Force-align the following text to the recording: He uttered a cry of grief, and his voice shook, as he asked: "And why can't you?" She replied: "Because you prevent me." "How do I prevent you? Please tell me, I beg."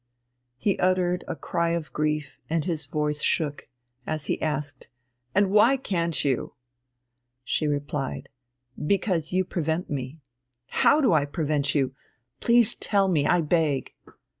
He 0.57 0.79
uttered 0.79 1.23
a 1.27 1.35
cry 1.35 1.73
of 1.75 1.93
grief, 1.93 2.39
and 2.49 2.65
his 2.65 2.87
voice 2.87 3.21
shook, 3.21 3.69
as 4.07 4.25
he 4.25 4.41
asked: 4.41 4.89
"And 5.35 5.51
why 5.51 5.77
can't 5.77 6.25
you?" 6.25 6.55
She 7.43 7.67
replied: 7.67 8.27
"Because 8.83 9.31
you 9.31 9.45
prevent 9.45 9.91
me." 9.91 10.19
"How 10.69 11.01
do 11.01 11.13
I 11.13 11.25
prevent 11.25 11.75
you? 11.75 11.93
Please 12.39 12.73
tell 12.73 13.09
me, 13.09 13.27
I 13.27 13.41
beg." 13.41 13.93